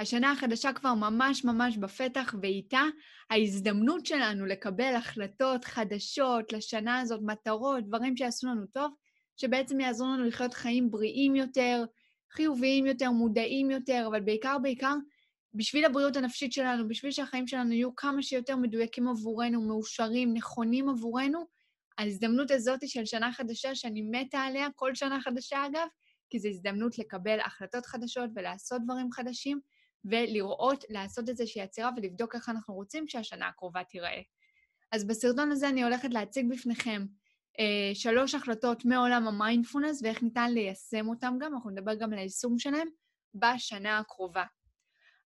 השנה 0.00 0.32
החדשה 0.32 0.72
כבר 0.72 0.94
ממש 0.94 1.44
ממש 1.44 1.76
בפתח, 1.76 2.34
ואיתה 2.42 2.82
ההזדמנות 3.30 4.06
שלנו 4.06 4.46
לקבל 4.46 4.94
החלטות 4.94 5.64
חדשות 5.64 6.52
לשנה 6.52 7.00
הזאת, 7.00 7.20
מטרות, 7.22 7.86
דברים 7.86 8.16
שיעשו 8.16 8.46
לנו 8.46 8.66
טוב, 8.66 8.92
שבעצם 9.36 9.80
יעזרו 9.80 10.06
לנו 10.06 10.24
לחיות 10.24 10.54
חיים 10.54 10.90
בריאים 10.90 11.36
יותר, 11.36 11.84
חיוביים 12.32 12.86
יותר, 12.86 13.10
מודעים 13.10 13.70
יותר, 13.70 14.04
אבל 14.08 14.20
בעיקר, 14.20 14.58
בעיקר, 14.62 14.94
בשביל 15.54 15.84
הבריאות 15.84 16.16
הנפשית 16.16 16.52
שלנו, 16.52 16.88
בשביל 16.88 17.12
שהחיים 17.12 17.46
שלנו 17.46 17.72
יהיו 17.72 17.96
כמה 17.96 18.22
שיותר 18.22 18.56
מדויקים 18.56 19.08
עבורנו, 19.08 19.62
מאושרים, 19.62 20.34
נכונים 20.34 20.88
עבורנו, 20.88 21.46
ההזדמנות 21.98 22.50
הזאת 22.50 22.88
של 22.88 23.04
שנה 23.04 23.32
חדשה, 23.32 23.74
שאני 23.74 24.02
מתה 24.02 24.38
עליה, 24.38 24.68
כל 24.74 24.94
שנה 24.94 25.20
חדשה 25.20 25.66
אגב, 25.66 25.86
כי 26.30 26.38
זו 26.38 26.48
הזדמנות 26.48 26.98
לקבל 26.98 27.40
החלטות 27.40 27.86
חדשות 27.86 28.30
ולעשות 28.34 28.82
דברים 28.84 29.12
חדשים, 29.12 29.60
ולראות, 30.04 30.84
לעשות 30.88 31.28
איזושהי 31.28 31.62
עצירה 31.62 31.90
ולבדוק 31.96 32.34
איך 32.34 32.48
אנחנו 32.48 32.74
רוצים 32.74 33.08
שהשנה 33.08 33.48
הקרובה 33.48 33.84
תיראה. 33.84 34.20
אז 34.92 35.06
בסרטון 35.06 35.52
הזה 35.52 35.68
אני 35.68 35.84
הולכת 35.84 36.14
להציג 36.14 36.46
בפניכם 36.50 37.06
אה, 37.58 37.94
שלוש 37.94 38.34
החלטות 38.34 38.84
מעולם 38.84 39.26
המיינדפולנס 39.26 40.02
ואיך 40.02 40.22
ניתן 40.22 40.52
ליישם 40.52 41.08
אותם 41.08 41.34
גם, 41.40 41.54
אנחנו 41.54 41.70
נדבר 41.70 41.94
גם 41.94 42.12
על 42.12 42.18
היישום 42.18 42.58
שלהם 42.58 42.88
בשנה 43.34 43.98
הקרובה. 43.98 44.44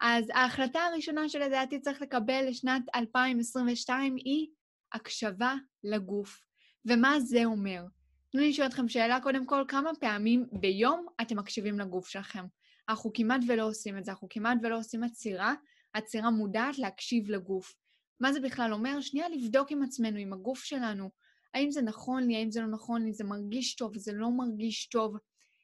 אז 0.01 0.24
ההחלטה 0.34 0.80
הראשונה 0.80 1.29
שלדעתי 1.29 1.80
צריך 1.80 2.02
לקבל 2.02 2.45
לשנת 2.48 2.82
2022 2.95 4.16
היא 4.16 4.48
הקשבה 4.93 5.54
לגוף. 5.84 6.41
ומה 6.84 7.20
זה 7.20 7.45
אומר? 7.45 7.84
תנו 8.32 8.41
לי 8.41 8.48
לשאול 8.48 8.66
אתכם 8.66 8.88
שאלה 8.88 9.20
קודם 9.20 9.46
כל, 9.46 9.65
כמה 9.68 9.91
פעמים 10.01 10.46
ביום 10.52 11.07
אתם 11.20 11.38
מקשיבים 11.38 11.79
לגוף 11.79 12.09
שלכם? 12.09 12.45
אנחנו 12.88 13.10
כמעט 13.14 13.41
ולא 13.48 13.68
עושים 13.68 13.98
את 13.98 14.04
זה, 14.04 14.10
אנחנו 14.10 14.28
כמעט 14.30 14.59
ולא 14.62 14.78
עושים 14.78 15.04
עצירה, 15.04 15.54
עצירה 15.92 16.30
מודעת 16.30 16.78
להקשיב 16.78 17.30
לגוף. 17.30 17.74
מה 18.20 18.32
זה 18.32 18.40
בכלל 18.40 18.73
אומר? 18.73 19.01
שנייה 19.01 19.29
לבדוק 19.29 19.70
עם 19.70 19.82
עצמנו, 19.82 20.18
עם 20.18 20.32
הגוף 20.32 20.65
שלנו, 20.65 21.10
האם 21.54 21.70
זה 21.70 21.82
נכון 21.82 22.26
לי, 22.26 22.37
האם 22.37 22.51
זה 22.51 22.60
לא 22.60 22.66
נכון 22.66 23.04
לי, 23.04 23.12
זה 23.12 23.24
מרגיש 23.24 23.74
טוב, 23.74 23.98
זה 23.98 24.12
לא 24.12 24.30
מרגיש 24.30 24.87
טוב. 24.87 25.16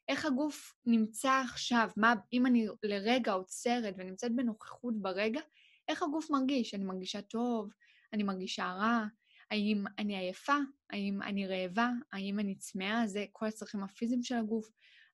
איך 0.08 0.24
הגוף 0.26 0.74
נמצא 0.86 1.42
עכשיו? 1.44 1.88
מה, 1.96 2.14
אם 2.32 2.46
אני 2.46 2.66
לרגע 2.82 3.32
עוצרת 3.32 3.94
ונמצאת 3.98 4.36
בנוכחות 4.36 5.02
ברגע, 5.02 5.40
איך 5.88 6.02
הגוף 6.02 6.30
מרגיש? 6.30 6.74
אני 6.74 6.84
מרגישה 6.84 7.22
טוב? 7.22 7.70
אני 8.12 8.22
מרגישה 8.22 8.64
רע? 8.64 9.04
האם 9.50 9.84
אני 9.98 10.16
עייפה? 10.16 10.56
האם 10.90 11.22
אני 11.22 11.46
רעבה? 11.46 11.90
האם 12.12 12.38
אני 12.40 12.54
צמאה? 12.54 13.06
זה 13.06 13.24
כל 13.32 13.46
הצרכים 13.46 13.82
הפיזיים 13.82 14.22
של 14.22 14.34
הגוף. 14.34 14.68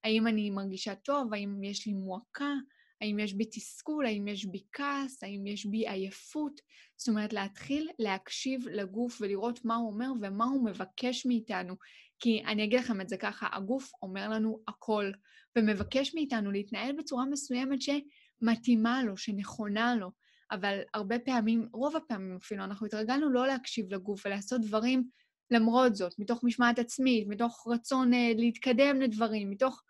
האם 0.04 0.26
אני 0.26 0.50
מרגישה 0.50 0.94
טוב? 0.94 1.34
האם 1.34 1.64
יש 1.64 1.86
לי 1.86 1.92
מועקה? 1.92 2.52
האם 3.00 3.18
יש 3.18 3.34
בי 3.34 3.44
תסכול? 3.44 4.06
האם 4.06 4.28
יש 4.28 4.46
בי 4.46 4.64
כעס? 4.72 5.22
האם 5.22 5.46
יש 5.46 5.66
בי 5.66 5.88
עייפות? 5.88 6.60
זאת 6.96 7.08
אומרת, 7.08 7.32
להתחיל 7.32 7.90
להקשיב 7.98 8.68
לגוף 8.68 9.18
ולראות 9.20 9.64
מה 9.64 9.76
הוא 9.76 9.92
אומר 9.92 10.12
ומה 10.22 10.44
הוא 10.44 10.64
מבקש 10.64 11.26
מאיתנו. 11.26 11.74
כי 12.18 12.42
אני 12.46 12.64
אגיד 12.64 12.78
לכם 12.78 13.00
את 13.00 13.08
זה 13.08 13.16
ככה, 13.16 13.48
הגוף 13.52 13.90
אומר 14.02 14.28
לנו 14.28 14.60
הכל, 14.68 15.10
ומבקש 15.58 16.14
מאיתנו 16.14 16.50
להתנהל 16.50 16.92
בצורה 16.98 17.24
מסוימת 17.24 17.78
שמתאימה 17.82 19.02
לו, 19.02 19.16
שנכונה 19.16 19.94
לו. 19.94 20.10
אבל 20.50 20.78
הרבה 20.94 21.18
פעמים, 21.18 21.68
רוב 21.72 21.96
הפעמים 21.96 22.36
אפילו, 22.36 22.64
אנחנו 22.64 22.86
התרגלנו 22.86 23.30
לא 23.30 23.46
להקשיב 23.46 23.92
לגוף 23.92 24.26
ולעשות 24.26 24.60
דברים 24.60 25.04
למרות 25.50 25.96
זאת, 25.96 26.18
מתוך 26.18 26.44
משמעת 26.44 26.78
עצמית, 26.78 27.28
מתוך 27.28 27.66
רצון 27.70 28.12
uh, 28.12 28.16
להתקדם 28.36 29.00
לדברים, 29.00 29.50
מתוך... 29.50 29.82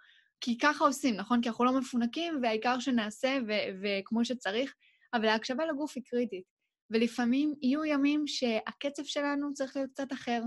כי 0.44 0.58
ככה 0.58 0.84
עושים, 0.84 1.16
נכון? 1.16 1.40
כי 1.40 1.48
אנחנו 1.48 1.64
לא 1.64 1.78
מפונקים, 1.78 2.38
והעיקר 2.42 2.78
שנעשה 2.80 3.38
ו- 3.48 3.82
וכמו 3.82 4.24
שצריך, 4.24 4.74
אבל 5.14 5.28
ההקשבה 5.28 5.66
לגוף 5.66 5.92
היא 5.96 6.04
קריטית. 6.06 6.44
ולפעמים 6.90 7.54
יהיו 7.62 7.84
ימים 7.84 8.26
שהקצב 8.26 9.02
שלנו 9.04 9.54
צריך 9.54 9.76
להיות 9.76 9.90
קצת 9.90 10.12
אחר, 10.12 10.42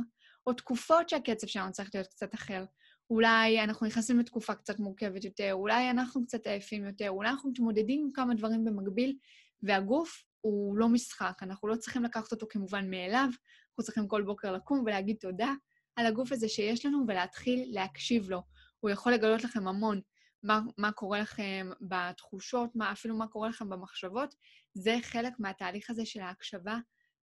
או 0.47 0.53
תקופות 0.53 1.09
שהקצב 1.09 1.47
שלנו 1.47 1.71
צריך 1.71 1.89
להיות 1.93 2.07
קצת 2.07 2.35
אחר. 2.35 2.65
אולי 3.09 3.63
אנחנו 3.63 3.87
נכנסים 3.87 4.19
לתקופה 4.19 4.55
קצת 4.55 4.79
מורכבת 4.79 5.23
יותר, 5.23 5.53
אולי 5.53 5.89
אנחנו 5.89 6.25
קצת 6.25 6.47
עייפים 6.47 6.85
יותר, 6.85 7.09
אולי 7.09 7.29
אנחנו 7.29 7.49
מתמודדים 7.49 8.01
עם 8.01 8.11
כמה 8.11 8.35
דברים 8.35 8.65
במקביל, 8.65 9.17
והגוף 9.63 10.23
הוא 10.41 10.77
לא 10.77 10.89
משחק, 10.89 11.37
אנחנו 11.41 11.67
לא 11.67 11.75
צריכים 11.75 12.03
לקחת 12.03 12.31
אותו 12.31 12.47
כמובן 12.49 12.89
מאליו, 12.89 13.29
אנחנו 13.69 13.83
צריכים 13.83 14.07
כל 14.07 14.21
בוקר 14.21 14.51
לקום 14.51 14.83
ולהגיד 14.85 15.15
תודה 15.19 15.53
על 15.95 16.05
הגוף 16.05 16.31
הזה 16.31 16.49
שיש 16.49 16.85
לנו 16.85 17.05
ולהתחיל 17.07 17.65
להקשיב 17.67 18.29
לו. 18.29 18.41
הוא 18.87 18.93
יכול 18.93 19.13
לגלות 19.13 19.43
לכם 19.43 19.67
המון 19.67 20.01
מה, 20.43 20.61
מה 20.77 20.91
קורה 20.91 21.19
לכם 21.19 21.69
בתחושות, 21.81 22.75
מה, 22.75 22.91
אפילו 22.91 23.17
מה 23.17 23.27
קורה 23.27 23.49
לכם 23.49 23.69
במחשבות. 23.69 24.35
זה 24.73 24.97
חלק 25.01 25.33
מהתהליך 25.39 25.89
הזה 25.89 26.05
של 26.05 26.19
ההקשבה 26.19 26.77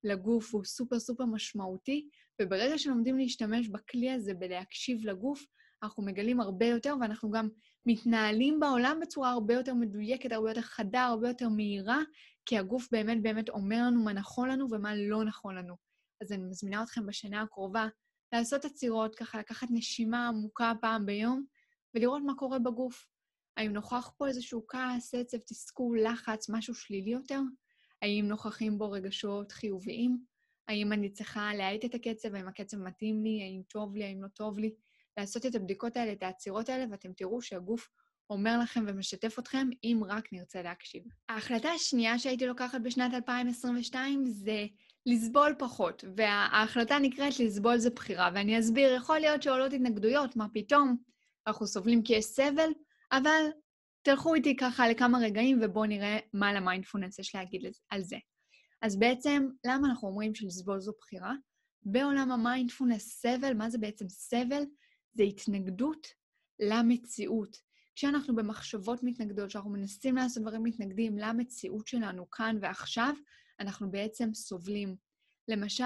לגוף, 0.04 0.54
הוא 0.54 0.64
סופר 0.64 0.98
סופר 0.98 1.24
משמעותי, 1.24 2.08
וברגע 2.42 2.78
שלומדים 2.78 3.18
להשתמש 3.18 3.68
בכלי 3.68 4.10
הזה 4.10 4.34
בלהקשיב 4.34 5.06
לגוף, 5.06 5.44
אנחנו 5.82 6.02
מגלים 6.02 6.40
הרבה 6.40 6.66
יותר, 6.66 6.94
ואנחנו 7.00 7.30
גם 7.30 7.48
מתנהלים 7.86 8.60
בעולם 8.60 8.98
בצורה 9.02 9.30
הרבה 9.30 9.54
יותר 9.54 9.74
מדויקת, 9.74 10.32
הרבה 10.32 10.50
יותר 10.50 10.62
חדה, 10.62 11.04
הרבה 11.04 11.28
יותר 11.28 11.48
מהירה, 11.48 11.98
כי 12.46 12.58
הגוף 12.58 12.88
באמת 12.92 13.22
באמת 13.22 13.48
אומר 13.48 13.78
לנו 13.86 14.04
מה 14.04 14.12
נכון 14.12 14.48
לנו 14.48 14.66
ומה 14.70 14.94
לא 14.96 15.24
נכון 15.24 15.54
לנו. 15.54 15.76
אז 16.22 16.32
אני 16.32 16.42
מזמינה 16.42 16.82
אתכם 16.82 17.06
בשנה 17.06 17.42
הקרובה 17.42 17.88
לעשות 18.32 18.64
עצירות, 18.64 19.14
ככה 19.14 19.38
לקחת 19.38 19.68
נשימה 19.70 20.28
עמוקה 20.28 20.72
פעם 20.80 21.06
ביום, 21.06 21.44
ולראות 21.94 22.22
מה 22.26 22.34
קורה 22.34 22.58
בגוף. 22.58 23.06
האם 23.56 23.72
נוכח 23.72 24.10
פה 24.16 24.28
איזשהו 24.28 24.66
כעס, 24.68 25.14
עצב, 25.14 25.38
תסכול, 25.38 26.02
לחץ, 26.02 26.48
משהו 26.50 26.74
שלילי 26.74 27.10
יותר? 27.10 27.40
האם 28.02 28.28
נוכחים 28.28 28.78
בו 28.78 28.90
רגשות 28.90 29.52
חיוביים? 29.52 30.18
האם 30.68 30.92
אני 30.92 31.10
צריכה 31.10 31.54
להאט 31.54 31.84
את 31.84 31.94
הקצב, 31.94 32.34
האם 32.34 32.48
הקצב 32.48 32.76
מתאים 32.76 33.24
לי, 33.24 33.42
האם 33.42 33.62
טוב 33.68 33.96
לי, 33.96 34.04
האם 34.04 34.22
לא 34.22 34.28
טוב 34.28 34.58
לי? 34.58 34.74
לעשות 35.16 35.46
את 35.46 35.54
הבדיקות 35.54 35.96
האלה, 35.96 36.12
את 36.12 36.22
העצירות 36.22 36.68
האלה, 36.68 36.84
ואתם 36.90 37.12
תראו 37.12 37.42
שהגוף 37.42 37.90
אומר 38.30 38.58
לכם 38.58 38.84
ומשתף 38.88 39.38
אתכם, 39.38 39.68
אם 39.84 40.00
רק 40.06 40.32
נרצה 40.32 40.62
להקשיב. 40.62 41.02
ההחלטה 41.28 41.68
השנייה 41.68 42.18
שהייתי 42.18 42.46
לוקחת 42.46 42.80
בשנת 42.80 43.14
2022 43.14 44.26
זה 44.26 44.66
לסבול 45.06 45.54
פחות, 45.58 46.04
וההחלטה 46.16 46.98
נקראת 46.98 47.40
לסבול 47.40 47.78
זה 47.78 47.90
בחירה, 47.90 48.30
ואני 48.34 48.58
אסביר, 48.58 48.94
יכול 48.94 49.18
להיות 49.18 49.42
שעולות 49.42 49.72
התנגדויות, 49.72 50.36
מה 50.36 50.46
פתאום, 50.52 50.96
אנחנו 51.46 51.66
סובלים 51.66 52.02
כי 52.02 52.12
יש 52.12 52.24
סבל, 52.24 52.70
אבל 53.12 53.42
תלכו 54.02 54.34
איתי 54.34 54.56
ככה 54.56 54.88
לכמה 54.88 55.18
רגעים 55.18 55.58
ובואו 55.62 55.86
נראה 55.86 56.18
מה 56.32 56.52
למיינדפולנס 56.52 57.18
יש 57.18 57.34
להגיד 57.34 57.62
על 57.90 58.02
זה. 58.02 58.16
אז 58.82 58.98
בעצם, 58.98 59.48
למה 59.66 59.88
אנחנו 59.88 60.08
אומרים 60.08 60.34
שלסבול 60.34 60.80
זו 60.80 60.92
בחירה? 60.98 61.32
בעולם 61.82 62.32
המיינדפולנס 62.32 63.20
סבל, 63.20 63.54
מה 63.54 63.70
זה 63.70 63.78
בעצם 63.78 64.08
סבל? 64.08 64.62
זה 65.14 65.22
התנגדות 65.22 66.06
למציאות. 66.60 67.56
כשאנחנו 67.94 68.34
במחשבות 68.34 69.02
מתנגדות, 69.02 69.48
כשאנחנו 69.48 69.70
מנסים 69.70 70.16
לעשות 70.16 70.42
דברים 70.42 70.62
מתנגדים 70.62 71.18
למציאות 71.18 71.86
שלנו 71.86 72.30
כאן 72.30 72.58
ועכשיו, 72.62 73.14
אנחנו 73.60 73.90
בעצם 73.90 74.34
סובלים. 74.34 74.96
למשל, 75.48 75.84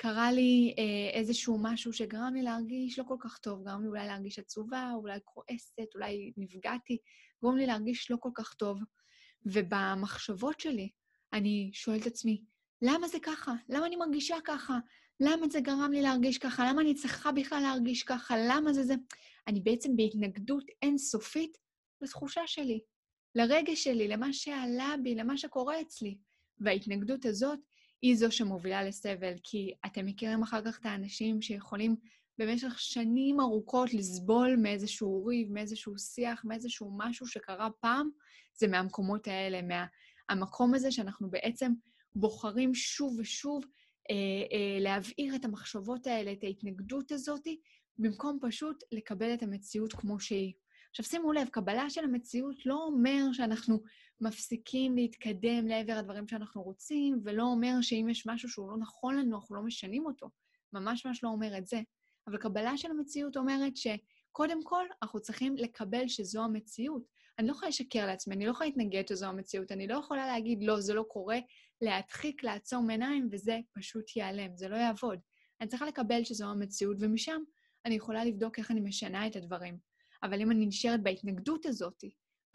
קרה 0.00 0.32
לי 0.32 0.74
אה, 0.78 1.18
איזשהו 1.18 1.58
משהו 1.62 1.92
שגרם 1.92 2.34
לי 2.34 2.42
להרגיש 2.42 2.98
לא 2.98 3.04
כל 3.08 3.16
כך 3.20 3.38
טוב, 3.38 3.64
גרם 3.64 3.82
לי 3.82 3.88
אולי 3.88 4.06
להרגיש 4.06 4.38
עצובה, 4.38 4.92
אולי 4.94 5.18
כועסת, 5.24 5.94
אולי 5.94 6.32
נפגעתי, 6.36 6.98
גרם 7.44 7.56
לי 7.56 7.66
להרגיש 7.66 8.10
לא 8.10 8.16
כל 8.20 8.30
כך 8.34 8.54
טוב. 8.54 8.78
ובמחשבות 9.46 10.60
שלי, 10.60 10.88
אני 11.32 11.70
שואלת 11.72 12.02
את 12.02 12.06
עצמי, 12.06 12.42
למה 12.82 13.08
זה 13.08 13.18
ככה? 13.22 13.52
למה 13.68 13.86
אני 13.86 13.96
מרגישה 13.96 14.36
ככה? 14.44 14.78
למה 15.20 15.48
זה 15.48 15.60
גרם 15.60 15.92
לי 15.92 16.02
להרגיש 16.02 16.38
ככה? 16.38 16.70
למה 16.70 16.82
אני 16.82 16.94
צריכה 16.94 17.32
בכלל 17.32 17.60
להרגיש 17.62 18.02
ככה? 18.02 18.34
למה 18.48 18.72
זה 18.72 18.82
זה? 18.82 18.94
אני 19.48 19.60
בעצם 19.60 19.96
בהתנגדות 19.96 20.64
אינסופית 20.82 21.58
לתחושה 22.02 22.46
שלי, 22.46 22.80
לרגש 23.34 23.84
שלי, 23.84 24.08
למה 24.08 24.32
שעלה 24.32 24.94
בי, 25.02 25.14
למה 25.14 25.36
שקורה 25.36 25.80
אצלי. 25.80 26.18
וההתנגדות 26.60 27.24
הזאת 27.24 27.58
היא 28.02 28.16
זו 28.16 28.32
שמובילה 28.32 28.84
לסבל, 28.84 29.34
כי 29.42 29.72
אתם 29.86 30.06
מכירים 30.06 30.42
אחר 30.42 30.64
כך 30.64 30.78
את 30.80 30.86
האנשים 30.86 31.42
שיכולים 31.42 31.96
במשך 32.38 32.78
שנים 32.78 33.40
ארוכות 33.40 33.94
לסבול 33.94 34.56
מאיזשהו 34.56 35.26
ריב, 35.26 35.52
מאיזשהו 35.52 35.98
שיח, 35.98 36.44
מאיזשהו 36.44 36.90
משהו 36.96 37.26
שקרה 37.26 37.68
פעם, 37.80 38.10
זה 38.54 38.68
מהמקומות 38.68 39.28
האלה, 39.28 39.60
מהמקום 40.30 40.74
הזה 40.74 40.92
שאנחנו 40.92 41.30
בעצם 41.30 41.72
בוחרים 42.14 42.74
שוב 42.74 43.16
ושוב 43.18 43.64
אה, 44.10 44.14
אה, 44.52 44.80
להבעיר 44.80 45.34
את 45.36 45.44
המחשבות 45.44 46.06
האלה, 46.06 46.32
את 46.32 46.44
ההתנגדות 46.44 47.12
הזאת, 47.12 47.46
במקום 47.98 48.38
פשוט 48.42 48.84
לקבל 48.92 49.34
את 49.34 49.42
המציאות 49.42 49.92
כמו 49.92 50.20
שהיא. 50.20 50.52
עכשיו 50.90 51.04
שימו 51.04 51.32
לב, 51.32 51.48
קבלה 51.48 51.90
של 51.90 52.04
המציאות 52.04 52.66
לא 52.66 52.84
אומר 52.84 53.32
שאנחנו 53.32 53.82
מפסיקים 54.20 54.96
להתקדם 54.96 55.66
לעבר 55.66 55.92
הדברים 55.92 56.28
שאנחנו 56.28 56.62
רוצים, 56.62 57.20
ולא 57.24 57.42
אומר 57.42 57.72
שאם 57.80 58.06
יש 58.10 58.26
משהו 58.26 58.48
שהוא 58.48 58.70
לא 58.70 58.76
נכון 58.78 59.16
לנו, 59.16 59.36
אנחנו 59.36 59.56
לא 59.56 59.62
משנים 59.62 60.06
אותו. 60.06 60.30
ממש 60.72 61.06
ממש 61.06 61.24
לא 61.24 61.28
אומר 61.28 61.58
את 61.58 61.66
זה. 61.66 61.80
אבל 62.26 62.36
קבלה 62.36 62.76
של 62.76 62.90
המציאות 62.90 63.36
אומרת 63.36 63.72
שקודם 63.76 64.62
כל, 64.64 64.84
אנחנו 65.02 65.20
צריכים 65.20 65.56
לקבל 65.56 66.08
שזו 66.08 66.44
המציאות. 66.44 67.02
אני 67.38 67.46
לא 67.46 67.52
יכולה 67.52 67.68
לשקר 67.68 68.06
לעצמי, 68.06 68.34
אני 68.34 68.46
לא 68.46 68.50
יכולה 68.50 68.68
להתנגד 68.68 69.08
שזו 69.08 69.26
המציאות, 69.26 69.72
אני 69.72 69.86
לא 69.86 69.94
יכולה 69.94 70.26
להגיד, 70.26 70.62
לא, 70.62 70.80
זה 70.80 70.94
לא 70.94 71.02
קורה, 71.02 71.38
להדחיק, 71.80 72.44
לעצום 72.44 72.90
עיניים, 72.90 73.28
וזה 73.32 73.58
פשוט 73.72 74.16
ייעלם, 74.16 74.56
זה 74.56 74.68
לא 74.68 74.76
יעבוד. 74.76 75.18
אני 75.60 75.68
צריכה 75.68 75.86
לקבל 75.86 76.24
שזו 76.24 76.50
המציאות, 76.50 76.96
ומשם 77.00 77.42
אני 77.84 77.94
יכולה 77.94 78.24
לבדוק 78.24 78.58
איך 78.58 78.70
אני 78.70 78.80
משנה 78.80 79.26
את 79.26 79.36
הדברים. 79.36 79.87
אבל 80.22 80.40
אם 80.40 80.50
אני 80.50 80.66
נשארת 80.66 81.02
בהתנגדות 81.02 81.66
הזאת, 81.66 82.04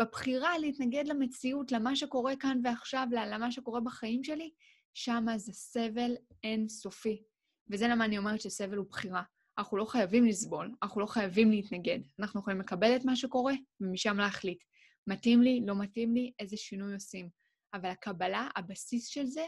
בבחירה 0.01 0.57
להתנגד 0.57 1.07
למציאות, 1.07 1.71
למה 1.71 1.95
שקורה 1.95 2.33
כאן 2.35 2.59
ועכשיו, 2.63 3.07
למה 3.11 3.51
שקורה 3.51 3.79
בחיים 3.81 4.23
שלי, 4.23 4.51
שמה 4.93 5.37
זה 5.37 5.53
סבל 5.53 6.15
אינסופי. 6.43 7.23
וזה 7.71 7.87
למה 7.87 8.05
אני 8.05 8.17
אומרת 8.17 8.41
שסבל 8.41 8.77
הוא 8.77 8.87
בחירה. 8.89 9.23
אנחנו 9.57 9.77
לא 9.77 9.85
חייבים 9.85 10.25
לסבול, 10.25 10.71
אנחנו 10.83 11.01
לא 11.01 11.05
חייבים 11.05 11.51
להתנגד. 11.51 11.99
אנחנו 12.19 12.39
יכולים 12.39 12.59
לקבל 12.59 12.95
את 12.95 13.05
מה 13.05 13.15
שקורה, 13.15 13.53
ומשם 13.81 14.17
להחליט. 14.17 14.63
מתאים 15.07 15.41
לי, 15.41 15.61
לא 15.65 15.75
מתאים 15.75 16.13
לי, 16.13 16.31
איזה 16.39 16.57
שינוי 16.57 16.93
עושים. 16.93 17.29
אבל 17.73 17.89
הקבלה, 17.89 18.49
הבסיס 18.55 19.07
של 19.07 19.25
זה, 19.25 19.45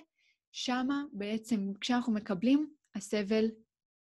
שמה 0.52 1.04
בעצם, 1.12 1.72
כשאנחנו 1.82 2.14
מקבלים, 2.14 2.74
הסבל 2.96 3.46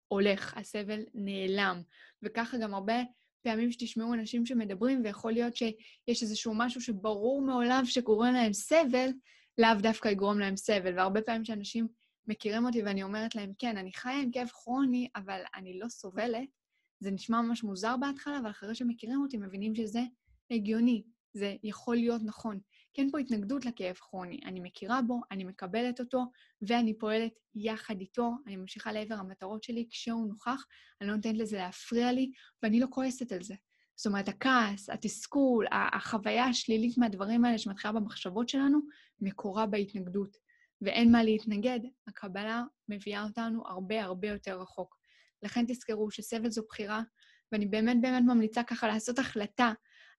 הולך, 0.07 0.57
הסבל 0.57 0.99
נעלם. 1.13 1.81
וככה 2.23 2.57
גם 2.57 2.73
הרבה 2.73 2.95
פעמים 3.45 3.71
שתשמעו 3.71 4.13
אנשים 4.13 4.45
שמדברים, 4.45 5.01
ויכול 5.03 5.31
להיות 5.31 5.55
שיש 5.55 6.23
איזשהו 6.23 6.53
משהו 6.55 6.81
שברור 6.81 7.41
מעולם 7.41 7.85
שקורה 7.85 8.31
להם 8.31 8.53
סבל, 8.53 9.09
לאו 9.57 9.81
דווקא 9.81 10.09
יגרום 10.09 10.39
להם 10.39 10.57
סבל. 10.57 10.93
והרבה 10.97 11.21
פעמים 11.21 11.45
שאנשים 11.45 11.87
מכירים 12.27 12.65
אותי 12.65 12.83
ואני 12.83 13.03
אומרת 13.03 13.35
להם, 13.35 13.51
כן, 13.59 13.77
אני 13.77 13.93
חיה 13.93 14.21
עם 14.21 14.31
כאב 14.31 14.47
כרוני, 14.47 15.07
אבל 15.15 15.41
אני 15.55 15.79
לא 15.79 15.89
סובלת, 15.89 16.49
זה 16.99 17.11
נשמע 17.11 17.41
ממש 17.41 17.63
מוזר 17.63 17.97
בהתחלה, 17.97 18.39
אבל 18.39 18.49
אחרי 18.49 18.75
שמכירים 18.75 19.21
אותי 19.21 19.37
מבינים 19.37 19.75
שזה 19.75 20.01
הגיוני, 20.51 21.03
זה 21.35 21.55
יכול 21.63 21.95
להיות 21.95 22.21
נכון. 22.25 22.59
כי 22.93 23.01
אין 23.01 23.11
פה 23.11 23.19
התנגדות 23.19 23.65
לכאב 23.65 23.95
כרוני. 23.95 24.39
אני 24.45 24.59
מכירה 24.59 25.01
בו, 25.01 25.21
אני 25.31 25.43
מקבלת 25.43 25.99
אותו, 25.99 26.25
ואני 26.61 26.97
פועלת 26.97 27.31
יחד 27.55 27.99
איתו. 27.99 28.31
אני 28.47 28.55
ממשיכה 28.55 28.91
לעבר 28.91 29.15
המטרות 29.15 29.63
שלי 29.63 29.87
כשהוא 29.89 30.27
נוכח, 30.27 30.65
אני 31.01 31.09
לא 31.09 31.15
נותנת 31.15 31.37
לזה 31.37 31.57
להפריע 31.57 32.11
לי, 32.11 32.31
ואני 32.63 32.79
לא 32.79 32.87
כועסת 32.89 33.31
על 33.31 33.43
זה. 33.43 33.55
זאת 33.95 34.05
אומרת, 34.05 34.27
הכעס, 34.27 34.89
התסכול, 34.89 35.65
החוויה 35.71 36.45
השלילית 36.45 36.97
מהדברים 36.97 37.45
האלה 37.45 37.57
שמתחילה 37.57 37.93
במחשבות 37.93 38.49
שלנו, 38.49 38.79
מקורה 39.21 39.65
בהתנגדות. 39.65 40.37
ואין 40.81 41.11
מה 41.11 41.23
להתנגד, 41.23 41.79
הקבלה 42.07 42.63
מביאה 42.89 43.23
אותנו 43.23 43.67
הרבה 43.67 44.03
הרבה 44.03 44.27
יותר 44.27 44.61
רחוק. 44.61 44.97
לכן 45.43 45.65
תזכרו 45.67 46.11
שסבל 46.11 46.49
זו 46.49 46.61
בחירה, 46.69 47.01
ואני 47.51 47.65
באמת 47.65 48.01
באמת 48.01 48.23
ממליצה 48.27 48.63
ככה 48.63 48.87
לעשות 48.87 49.19
החלטה 49.19 49.73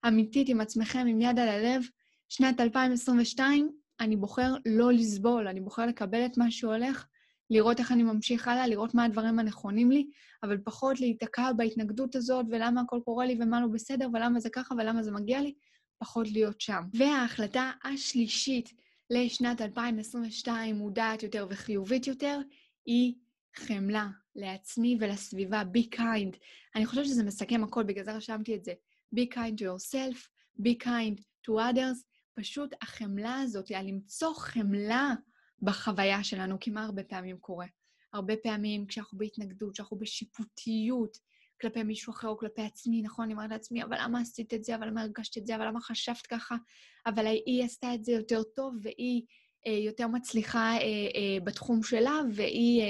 אמיתית 0.07 0.49
עם 0.49 0.61
עצמכם, 0.61 1.05
עם 1.07 1.21
יד 1.21 1.39
על 1.39 1.49
הלב, 1.49 1.81
שנת 2.29 2.59
2022, 2.59 3.71
אני 3.99 4.15
בוחר 4.15 4.53
לא 4.65 4.93
לסבול, 4.93 5.47
אני 5.47 5.61
בוחר 5.61 5.85
לקבל 5.85 6.25
את 6.25 6.37
מה 6.37 6.51
שהולך, 6.51 7.05
לראות 7.49 7.79
איך 7.79 7.91
אני 7.91 8.03
ממשיך 8.03 8.47
הלאה, 8.47 8.67
לראות 8.67 8.93
מה 8.93 9.03
הדברים 9.03 9.39
הנכונים 9.39 9.91
לי, 9.91 10.09
אבל 10.43 10.57
פחות 10.63 10.99
להיתקע 10.99 11.51
בהתנגדות 11.53 12.15
הזאת, 12.15 12.45
ולמה 12.49 12.81
הכל 12.81 12.99
קורה 13.05 13.25
לי 13.25 13.37
ומה 13.39 13.61
לא 13.61 13.67
בסדר, 13.67 14.07
ולמה 14.13 14.39
זה 14.39 14.49
ככה 14.49 14.75
ולמה 14.75 15.03
זה 15.03 15.11
מגיע 15.11 15.41
לי, 15.41 15.53
פחות 15.97 16.27
להיות 16.31 16.61
שם. 16.61 16.81
וההחלטה 16.93 17.71
השלישית 17.83 18.73
לשנת 19.09 19.61
2022, 19.61 20.75
מודעת 20.75 21.23
יותר 21.23 21.47
וחיובית 21.49 22.07
יותר, 22.07 22.39
היא 22.85 23.13
חמלה 23.55 24.07
לעצמי 24.35 24.97
ולסביבה, 24.99 25.61
be 25.61 25.95
kind. 25.95 26.37
אני 26.75 26.85
חושבת 26.85 27.05
שזה 27.05 27.23
מסכם 27.23 27.63
הכל, 27.63 27.83
בגלל 27.83 28.05
זה 28.05 28.11
רשמתי 28.11 28.55
את 28.55 28.63
זה. 28.63 28.73
Be 29.15 29.25
kind 29.35 29.57
to 29.57 29.63
yourself, 29.63 30.29
be 30.61 30.75
kind 30.85 31.19
to 31.47 31.51
others, 31.51 32.03
פשוט 32.39 32.73
החמלה 32.81 33.39
הזאת, 33.39 33.71
על 33.71 33.87
למצוא 33.87 34.33
חמלה 34.33 35.13
בחוויה 35.61 36.23
שלנו, 36.23 36.59
כי 36.59 36.69
מה 36.69 36.85
הרבה 36.85 37.03
פעמים 37.03 37.37
קורה? 37.37 37.65
הרבה 38.13 38.33
פעמים 38.43 38.85
כשאנחנו 38.85 39.17
בהתנגדות, 39.17 39.73
כשאנחנו 39.73 39.97
בשיפוטיות 39.97 41.17
כלפי 41.61 41.83
מישהו 41.83 42.13
אחר 42.13 42.27
או 42.27 42.37
כלפי 42.37 42.61
עצמי, 42.61 43.01
נכון? 43.01 43.25
אני 43.25 43.33
אומרת 43.33 43.49
לעצמי, 43.49 43.83
אבל 43.83 43.97
למה 44.03 44.21
עשית 44.21 44.53
את 44.53 44.63
זה, 44.63 44.75
אבל 44.75 44.87
למה 44.87 45.01
הרגשת 45.01 45.37
את 45.37 45.47
זה, 45.47 45.55
אבל 45.55 45.67
למה 45.67 45.81
חשבת 45.81 46.27
ככה, 46.27 46.55
אבל 47.05 47.25
היא 47.25 47.63
עשתה 47.63 47.93
את 47.93 48.03
זה 48.03 48.11
יותר 48.11 48.43
טוב, 48.43 48.73
והיא 48.81 49.25
אה, 49.67 49.71
יותר 49.71 50.07
מצליחה 50.07 50.73
אה, 50.73 50.79
אה, 50.81 51.37
בתחום 51.43 51.83
שלה, 51.83 52.21
והיא 52.33 52.83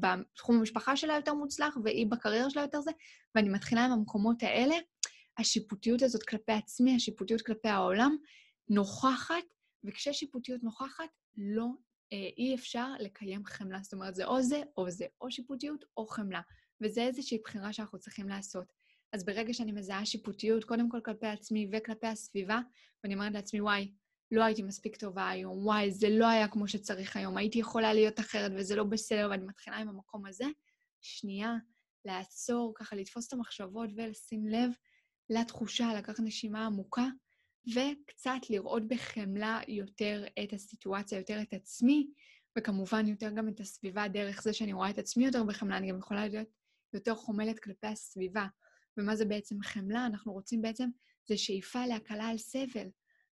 בתחום 0.00 0.56
המשפחה 0.58 0.96
שלה 0.96 1.14
יותר 1.14 1.34
מוצלח, 1.34 1.76
והיא 1.84 2.06
בקריירה 2.06 2.50
שלה 2.50 2.62
יותר 2.62 2.80
זה, 2.80 2.90
ואני 3.34 3.48
מתחילה 3.48 3.84
עם 3.84 3.92
המקומות 3.92 4.42
האלה. 4.42 4.74
השיפוטיות 5.38 6.02
הזאת 6.02 6.22
כלפי 6.22 6.52
עצמי, 6.52 6.96
השיפוטיות 6.96 7.42
כלפי 7.42 7.68
העולם, 7.68 8.16
נוכחת, 8.68 9.44
וכששיפוטיות 9.84 10.62
נוכחת, 10.62 11.08
לא, 11.36 11.66
אה, 12.12 12.28
אי 12.36 12.54
אפשר 12.54 12.92
לקיים 12.98 13.44
חמלה. 13.44 13.78
זאת 13.82 13.92
אומרת, 13.92 14.14
זה 14.14 14.24
או 14.24 14.42
זה 14.42 14.62
או 14.76 14.90
זה, 14.90 15.06
או 15.20 15.30
שיפוטיות 15.30 15.84
או 15.96 16.06
חמלה. 16.06 16.40
וזה 16.80 17.02
איזושהי 17.02 17.38
בחירה 17.44 17.72
שאנחנו 17.72 17.98
צריכים 17.98 18.28
לעשות. 18.28 18.72
אז 19.12 19.24
ברגע 19.24 19.54
שאני 19.54 19.72
מזהה 19.72 20.06
שיפוטיות, 20.06 20.64
קודם 20.64 20.88
כל 20.88 21.00
כלפי 21.04 21.26
עצמי 21.26 21.70
וכלפי 21.72 22.06
הסביבה, 22.06 22.60
ואני 23.04 23.14
אומרת 23.14 23.32
לעצמי, 23.32 23.60
וואי, 23.60 23.92
לא 24.30 24.44
הייתי 24.44 24.62
מספיק 24.62 24.96
טובה 24.96 25.28
היום, 25.28 25.66
וואי, 25.66 25.92
זה 25.92 26.08
לא 26.10 26.26
היה 26.26 26.48
כמו 26.48 26.68
שצריך 26.68 27.16
היום, 27.16 27.36
הייתי 27.36 27.58
יכולה 27.58 27.92
להיות 27.92 28.20
אחרת 28.20 28.52
וזה 28.56 28.76
לא 28.76 28.84
בסדר, 28.84 29.28
ואני 29.30 29.44
מתחילה 29.44 29.76
עם 29.76 29.88
המקום 29.88 30.26
הזה, 30.26 30.44
שנייה, 31.00 31.54
לעצור, 32.04 32.72
ככה 32.76 32.96
לתפוס 32.96 33.28
את 33.28 33.32
המחשבות 33.32 33.90
ולשים 33.96 34.46
לב 34.46 34.70
לתחושה, 35.30 35.94
לקחת 35.94 36.20
נשימה 36.20 36.66
עמוקה, 36.66 37.06
וקצת 37.68 38.50
לראות 38.50 38.88
בחמלה 38.88 39.60
יותר 39.68 40.24
את 40.44 40.52
הסיטואציה, 40.52 41.18
יותר 41.18 41.42
את 41.42 41.54
עצמי, 41.54 42.06
וכמובן 42.58 43.06
יותר 43.08 43.30
גם 43.30 43.48
את 43.48 43.60
הסביבה 43.60 44.08
דרך 44.08 44.42
זה 44.42 44.52
שאני 44.52 44.72
רואה 44.72 44.90
את 44.90 44.98
עצמי 44.98 45.24
יותר 45.24 45.44
בחמלה, 45.44 45.76
אני 45.76 45.90
גם 45.90 45.98
יכולה 45.98 46.28
להיות 46.28 46.48
יותר 46.92 47.14
חומלת 47.14 47.58
כלפי 47.58 47.86
הסביבה. 47.86 48.46
ומה 48.96 49.16
זה 49.16 49.24
בעצם 49.24 49.62
חמלה? 49.62 50.06
אנחנו 50.06 50.32
רוצים 50.32 50.62
בעצם, 50.62 50.88
זה 51.28 51.36
שאיפה 51.36 51.86
להקלה 51.86 52.26
על 52.26 52.38
סבל. 52.38 52.88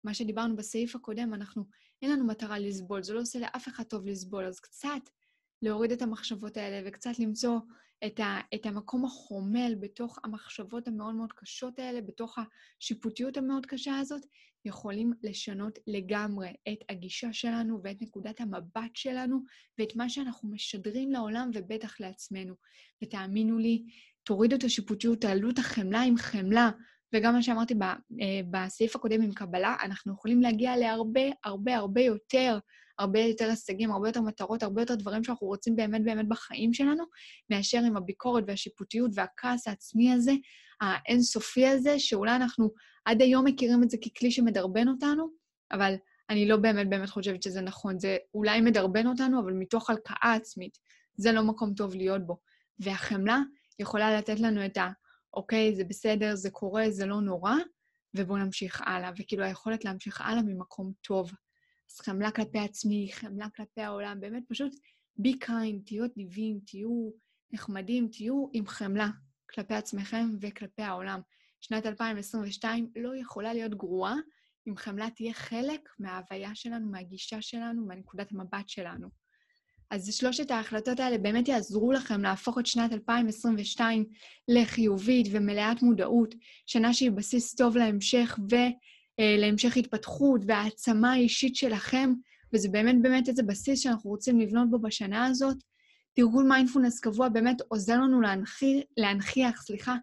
מה 0.04 0.14
שדיברנו 0.14 0.56
בסעיף 0.56 0.96
הקודם, 0.96 1.34
אנחנו, 1.34 1.64
אין 2.02 2.10
לנו 2.10 2.26
מטרה 2.26 2.58
לסבול, 2.58 3.02
זה 3.02 3.14
לא 3.14 3.20
עושה 3.20 3.38
לאף 3.38 3.68
אחד 3.68 3.84
טוב 3.84 4.06
לסבול, 4.06 4.44
אז 4.44 4.60
קצת 4.60 5.10
להוריד 5.62 5.92
את 5.92 6.02
המחשבות 6.02 6.56
האלה 6.56 6.88
וקצת 6.88 7.18
למצוא 7.18 7.58
את, 8.06 8.20
ה, 8.20 8.38
את 8.54 8.66
המקום 8.66 9.04
החומל 9.04 9.74
בתוך 9.80 10.18
המחשבות 10.24 10.88
המאוד 10.88 11.14
מאוד 11.14 11.32
קשות 11.32 11.78
האלה, 11.78 12.00
בתוך 12.00 12.38
השיפוטיות 12.38 13.36
המאוד 13.36 13.66
קשה 13.66 13.98
הזאת, 13.98 14.22
יכולים 14.64 15.12
לשנות 15.22 15.78
לגמרי 15.86 16.48
את 16.68 16.78
הגישה 16.88 17.32
שלנו 17.32 17.80
ואת 17.84 18.02
נקודת 18.02 18.40
המבט 18.40 18.90
שלנו 18.94 19.40
ואת 19.78 19.96
מה 19.96 20.08
שאנחנו 20.08 20.50
משדרים 20.50 21.12
לעולם 21.12 21.50
ובטח 21.54 22.00
לעצמנו. 22.00 22.54
ותאמינו 23.02 23.58
לי, 23.58 23.84
תורידו 24.24 24.56
את 24.56 24.64
השיפוטיות, 24.64 25.20
תעלו 25.20 25.50
את 25.50 25.58
החמלה 25.58 26.02
עם 26.02 26.16
חמלה, 26.16 26.70
וגם 27.14 27.34
מה 27.34 27.42
שאמרתי 27.42 27.74
אה, 27.82 28.40
בסעיף 28.50 28.96
הקודם 28.96 29.22
עם 29.22 29.32
קבלה, 29.32 29.76
אנחנו 29.82 30.12
יכולים 30.12 30.42
להגיע 30.42 30.76
להרבה, 30.76 31.20
הרבה, 31.44 31.76
הרבה 31.76 32.00
יותר, 32.00 32.58
הרבה 32.98 33.20
יותר 33.20 33.50
הישגים, 33.50 33.92
הרבה 33.92 34.08
יותר 34.08 34.20
מטרות, 34.20 34.62
הרבה 34.62 34.82
יותר 34.82 34.94
דברים 34.94 35.24
שאנחנו 35.24 35.46
רוצים 35.46 35.76
באמת 35.76 36.04
באמת 36.04 36.28
בחיים 36.28 36.72
שלנו, 36.72 37.04
מאשר 37.50 37.78
עם 37.78 37.96
הביקורת 37.96 38.44
והשיפוטיות 38.46 39.10
והכעס 39.14 39.68
העצמי 39.68 40.12
הזה, 40.12 40.32
האינסופי 40.80 41.66
הזה, 41.66 41.98
שאולי 41.98 42.36
אנחנו 42.36 42.70
עד 43.04 43.22
היום 43.22 43.44
מכירים 43.44 43.82
את 43.82 43.90
זה 43.90 43.96
ככלי 43.96 44.30
שמדרבן 44.30 44.88
אותנו, 44.88 45.28
אבל 45.72 45.94
אני 46.30 46.48
לא 46.48 46.56
באמת 46.56 46.90
באמת 46.90 47.08
חושבת 47.08 47.42
שזה 47.42 47.60
נכון. 47.60 47.98
זה 47.98 48.16
אולי 48.34 48.60
מדרבן 48.60 49.06
אותנו, 49.06 49.40
אבל 49.40 49.52
מתוך 49.52 49.90
הלקאה 49.90 50.34
עצמית. 50.34 50.78
זה 51.16 51.32
לא 51.32 51.42
מקום 51.42 51.74
טוב 51.74 51.94
להיות 51.94 52.26
בו. 52.26 52.38
והחמלה 52.78 53.38
יכולה 53.78 54.18
לתת 54.18 54.40
לנו 54.40 54.66
את 54.66 54.76
ה... 54.76 54.90
אוקיי, 55.34 55.74
זה 55.76 55.84
בסדר, 55.84 56.34
זה 56.34 56.50
קורה, 56.50 56.90
זה 56.90 57.06
לא 57.06 57.20
נורא, 57.20 57.54
ובואו 58.14 58.38
נמשיך 58.38 58.82
הלאה. 58.86 59.10
וכאילו 59.18 59.44
היכולת 59.44 59.84
להמשיך 59.84 60.20
הלאה 60.20 60.42
ממקום 60.42 60.92
טוב. 61.00 61.32
אז 61.90 62.00
חמלה 62.00 62.30
כלפי 62.30 62.58
עצמי, 62.58 63.10
חמלה 63.12 63.48
כלפי 63.56 63.80
העולם, 63.80 64.20
באמת 64.20 64.42
פשוט 64.48 64.72
be 65.20 65.44
kind, 65.44 65.86
תהיו 65.86 66.04
אדיבים, 66.04 66.60
תהיו 66.66 67.10
נחמדים, 67.52 68.08
תהיו 68.08 68.46
עם 68.52 68.66
חמלה 68.66 69.08
כלפי 69.50 69.74
עצמכם 69.74 70.28
וכלפי 70.40 70.82
העולם. 70.82 71.20
שנת 71.60 71.86
2022 71.86 72.90
לא 72.96 73.16
יכולה 73.16 73.54
להיות 73.54 73.74
גרועה 73.74 74.14
אם 74.68 74.76
חמלה 74.76 75.10
תהיה 75.10 75.34
חלק 75.34 75.88
מההוויה 75.98 76.54
שלנו, 76.54 76.90
מהגישה 76.90 77.42
שלנו, 77.42 77.86
מהנקודת 77.86 78.32
המבט 78.32 78.68
שלנו. 78.68 79.08
אז 79.90 80.14
שלושת 80.14 80.50
ההחלטות 80.50 81.00
האלה 81.00 81.18
באמת 81.18 81.48
יעזרו 81.48 81.92
לכם 81.92 82.20
להפוך 82.20 82.58
את 82.58 82.66
שנת 82.66 82.92
2022 82.92 84.04
לחיובית 84.48 85.26
ומלאת 85.32 85.82
מודעות, 85.82 86.34
שנה 86.66 86.94
שהיא 86.94 87.10
בסיס 87.10 87.54
טוב 87.54 87.76
להמשך 87.76 88.38
ולהמשך 89.20 89.76
התפתחות 89.76 90.40
והעצמה 90.46 91.12
האישית 91.12 91.56
שלכם, 91.56 92.12
וזה 92.52 92.68
באמת 92.68 93.02
באמת 93.02 93.28
איזה 93.28 93.42
בסיס 93.42 93.80
שאנחנו 93.80 94.10
רוצים 94.10 94.40
לבנות 94.40 94.70
בו 94.70 94.78
בשנה 94.78 95.26
הזאת. 95.26 95.56
תרגול 96.16 96.44
מיינדפולנס 96.48 97.00
קבוע 97.00 97.28
באמת 97.28 97.56
עוזר 97.68 97.94
לנו 97.94 98.20
להנחיח, 98.20 98.82
להנחיח, 98.96 99.62
סליחה, 99.62 99.96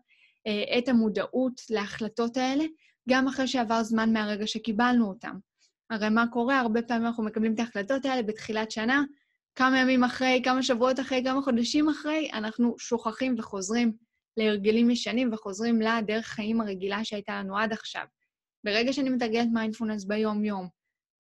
אה, 0.48 0.78
את 0.78 0.90
המודעות 0.90 1.62
להחלטות 1.70 2.38
האלה, 2.38 2.64
גם 3.10 3.28
אחרי 3.28 3.48
שעבר 3.48 3.84
זמן 3.84 4.14
מהרגע 4.14 4.48
שקיבלנו 4.48 5.08
אותם. 5.08 5.36
הרי 5.90 6.10
מה 6.10 6.28
קורה? 6.28 6.60
הרבה 6.60 6.82
פעמים 6.82 7.06
אנחנו 7.06 7.24
מקבלים 7.24 7.54
את 7.54 7.60
ההחלטות 7.60 8.06
האלה 8.06 8.24
בתחילת 8.24 8.72
שנה, 8.72 9.04
כמה 9.56 9.80
ימים 9.80 10.04
אחרי, 10.04 10.42
כמה 10.44 10.64
שבועות 10.64 11.00
אחרי, 11.00 11.24
כמה 11.24 11.42
חודשים 11.42 11.90
אחרי, 11.90 12.30
אנחנו 12.34 12.76
שוכחים 12.80 13.36
וחוזרים 13.38 13.94
להרגלים 14.38 14.90
ישנים 14.90 15.34
וחוזרים 15.34 15.82
לדרך 15.82 16.26
חיים 16.26 16.62
הרגילה 16.62 17.04
שהייתה 17.06 17.40
לנו 17.40 17.58
עד 17.58 17.74
עכשיו. 17.74 18.06
ברגע 18.66 18.94
שאני 18.94 19.10
מתרגלת 19.10 19.48
מיינדפולנס 19.54 20.06
ביום-יום, 20.06 20.68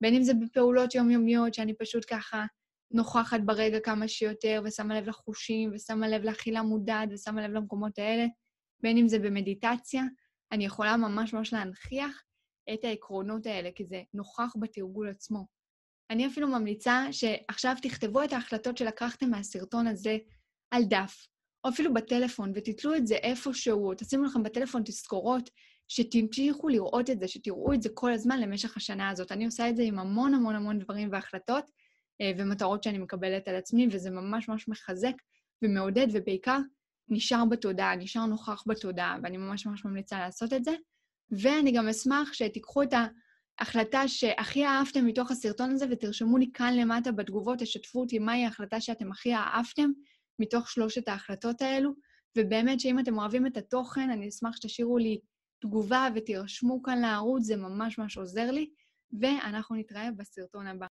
בין 0.02 0.16
אם 0.16 0.24
זה 0.24 0.34
בפעולות 0.34 0.96
יומיומיות, 0.96 1.54
שאני 1.54 1.74
פשוט 1.74 2.06
ככה 2.10 2.46
נוכחת 2.94 3.40
ברגע 3.46 3.80
כמה 3.80 4.08
שיותר, 4.08 4.62
ושמה 4.66 5.00
לב 5.00 5.08
לחושים, 5.08 5.72
ושמה 5.74 6.08
לב 6.08 6.24
לאכילה 6.24 6.62
מודעת, 6.62 7.10
ושמה 7.12 7.48
לב 7.48 7.52
למקומות 7.52 8.00
האלה, 8.00 8.26
בין 8.84 8.98
אם 8.98 9.08
זה 9.08 9.20
במדיטציה, 9.20 10.04
אני 10.52 10.66
יכולה 10.66 10.98
ממש 10.98 11.34
ממש 11.34 11.54
להנכיח 11.54 12.24
את 12.74 12.84
העקרונות 12.84 13.46
האלה, 13.46 13.70
כי 13.76 13.86
זה 13.86 14.04
נוכח 14.14 14.54
בתרגול 14.60 15.10
עצמו. 15.10 15.46
אני 16.10 16.28
אפילו 16.28 16.48
ממליצה 16.48 17.06
שעכשיו 17.12 17.76
תכתבו 17.82 18.24
את 18.24 18.34
ההחלטות 18.34 18.78
שלקחתם 18.78 19.30
מהסרטון 19.30 19.88
הזה 19.88 20.18
על 20.72 20.84
דף, 20.84 21.28
או 21.64 21.70
אפילו 21.70 21.94
בטלפון, 21.94 22.52
ותתלו 22.56 22.96
את 22.96 23.08
זה 23.08 23.16
איפשהו, 23.16 23.94
תשימו 23.98 24.24
לכם 24.24 24.44
בטלפון 24.44 24.82
תזכורות, 24.86 25.50
שתמשיכו 25.94 26.70
לראות 26.70 27.10
את 27.10 27.20
זה, 27.20 27.28
שתראו 27.28 27.74
את 27.74 27.82
זה 27.82 27.90
כל 27.94 28.14
הזמן 28.14 28.40
למשך 28.40 28.78
השנה 28.78 29.10
הזאת. 29.10 29.32
אני 29.32 29.46
עושה 29.46 29.70
את 29.70 29.76
זה 29.76 29.84
עם 29.84 30.00
המון 30.00 30.34
המון 30.34 30.56
המון 30.56 30.80
דברים 30.80 31.10
והחלטות 31.12 31.64
אה, 32.22 32.32
ומטרות 32.38 32.84
שאני 32.84 32.98
מקבלת 32.98 33.48
על 33.48 33.56
עצמי, 33.56 33.88
וזה 33.92 34.10
ממש 34.10 34.50
ממש 34.50 34.68
מחזק 34.68 35.14
ומעודד, 35.62 36.08
ובעיקר 36.12 36.60
נשאר 37.10 37.46
בתודעה, 37.46 37.96
נשאר 37.96 38.26
נוכח 38.26 38.64
בתודעה, 38.68 39.18
ואני 39.24 39.38
ממש 39.38 39.66
ממש 39.66 39.86
ממליצה 39.86 40.20
לעשות 40.20 40.54
את 40.54 40.64
זה. 40.64 40.72
ואני 41.32 41.72
גם 41.72 41.88
אשמח 41.88 42.34
שתיקחו 42.34 42.84
את 42.84 42.94
ההחלטה 43.60 44.08
שהכי 44.08 44.66
אהבתם 44.66 45.06
מתוך 45.06 45.32
הסרטון 45.32 45.72
הזה, 45.72 45.86
ותרשמו 45.92 46.38
לי 46.38 46.50
כאן 46.54 46.74
למטה 46.76 47.12
בתגובות, 47.12 47.60
תשתפו 47.60 48.00
אותי 48.00 48.20
מהי 48.20 48.46
ההחלטה 48.46 48.82
שאתם 48.82 49.12
הכי 49.12 49.36
אהבתם 49.36 49.90
מתוך 50.40 50.70
שלושת 50.70 51.08
ההחלטות 51.08 51.62
האלו. 51.62 51.92
ובאמת 52.38 52.80
שאם 52.80 53.00
אתם 53.00 53.18
אוהבים 53.18 53.48
את 53.48 53.58
התוכן, 53.58 54.10
אני 54.10 54.30
אשמח 54.30 54.56
שתשאירו 54.56 54.98
לי 54.98 55.20
תגובה 55.62 56.08
ותירשמו 56.15 56.84
כאן 56.84 57.00
לערוץ, 57.01 57.44
זה 57.44 57.56
ממש 57.56 57.98
ממש 57.98 58.18
עוזר 58.18 58.51
לי, 58.51 58.70
ואנחנו 59.20 59.75
נתראה 59.75 60.12
בסרטון 60.18 60.68
הבא. 60.68 60.88